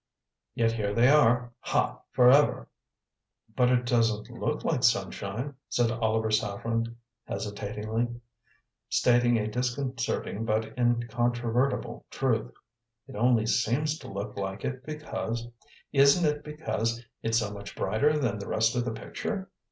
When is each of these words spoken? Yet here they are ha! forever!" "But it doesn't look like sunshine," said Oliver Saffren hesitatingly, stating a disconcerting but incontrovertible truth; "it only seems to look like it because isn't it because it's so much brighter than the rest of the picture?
Yet 0.55 0.71
here 0.71 0.95
they 0.95 1.09
are 1.09 1.53
ha! 1.59 2.01
forever!" 2.09 2.67
"But 3.55 3.69
it 3.69 3.85
doesn't 3.85 4.31
look 4.31 4.63
like 4.63 4.81
sunshine," 4.81 5.53
said 5.69 5.91
Oliver 5.91 6.31
Saffren 6.31 6.95
hesitatingly, 7.25 8.07
stating 8.89 9.37
a 9.37 9.45
disconcerting 9.47 10.43
but 10.43 10.75
incontrovertible 10.75 12.03
truth; 12.09 12.51
"it 13.07 13.15
only 13.15 13.45
seems 13.45 13.99
to 13.99 14.11
look 14.11 14.35
like 14.37 14.65
it 14.65 14.83
because 14.83 15.45
isn't 15.93 16.25
it 16.25 16.43
because 16.43 17.05
it's 17.21 17.37
so 17.37 17.51
much 17.53 17.75
brighter 17.75 18.17
than 18.17 18.39
the 18.39 18.47
rest 18.49 18.75
of 18.75 18.83
the 18.85 18.93
picture? 18.93 19.51